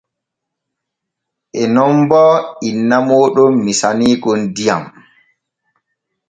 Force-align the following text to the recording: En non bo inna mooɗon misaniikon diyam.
En 1.61 1.67
non 1.75 1.95
bo 2.09 2.23
inna 2.69 2.97
mooɗon 3.07 3.53
misaniikon 3.65 4.39
diyam. 4.55 4.83